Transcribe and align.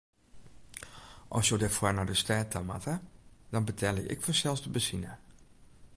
As 1.37 1.45
jo 1.49 1.55
derfoar 1.63 1.93
nei 1.95 2.07
de 2.09 2.15
stêd 2.21 2.47
ta 2.49 2.59
moatte, 2.69 2.93
dan 3.51 3.67
betelje 3.69 4.09
ik 4.13 4.23
fansels 4.25 4.63
de 4.63 4.69
benzine. 4.75 5.11